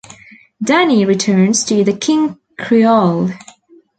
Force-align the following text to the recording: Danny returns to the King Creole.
Danny 0.63 1.05
returns 1.05 1.63
to 1.65 1.83
the 1.83 1.93
King 1.93 2.39
Creole. 2.57 3.29